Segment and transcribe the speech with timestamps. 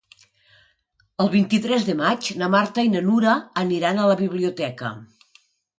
[1.25, 4.97] El vint-i-tres de maig na Marta i na Nura aniran a la biblioteca.